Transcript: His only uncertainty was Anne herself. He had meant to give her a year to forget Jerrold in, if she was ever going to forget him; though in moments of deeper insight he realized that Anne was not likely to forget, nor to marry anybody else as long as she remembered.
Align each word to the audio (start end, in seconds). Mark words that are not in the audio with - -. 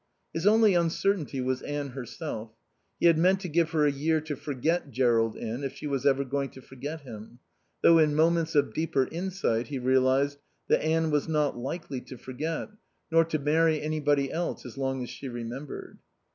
His 0.33 0.47
only 0.47 0.73
uncertainty 0.73 1.41
was 1.41 1.61
Anne 1.61 1.89
herself. 1.89 2.49
He 2.99 3.05
had 3.05 3.19
meant 3.19 3.39
to 3.41 3.47
give 3.47 3.69
her 3.69 3.85
a 3.85 3.91
year 3.91 4.19
to 4.21 4.35
forget 4.35 4.89
Jerrold 4.89 5.35
in, 5.37 5.63
if 5.63 5.73
she 5.75 5.85
was 5.85 6.07
ever 6.07 6.25
going 6.25 6.49
to 6.53 6.59
forget 6.59 7.01
him; 7.01 7.37
though 7.83 7.99
in 7.99 8.15
moments 8.15 8.55
of 8.55 8.73
deeper 8.73 9.07
insight 9.11 9.67
he 9.67 9.77
realized 9.77 10.39
that 10.69 10.83
Anne 10.83 11.11
was 11.11 11.27
not 11.27 11.55
likely 11.55 12.01
to 12.01 12.17
forget, 12.17 12.69
nor 13.11 13.23
to 13.25 13.37
marry 13.37 13.79
anybody 13.79 14.31
else 14.31 14.65
as 14.65 14.75
long 14.75 15.03
as 15.03 15.09
she 15.11 15.29
remembered. 15.29 15.99